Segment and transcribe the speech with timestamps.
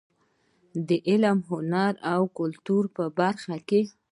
[0.87, 3.81] د علم، هنر او کلتور په برخه کې.